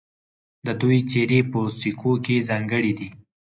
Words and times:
د 0.65 0.67
دوی 0.81 0.97
څیرې 1.09 1.39
په 1.51 1.59
سکو 1.79 2.13
کې 2.25 2.45
ځانګړې 2.49 2.91
دي 2.99 3.09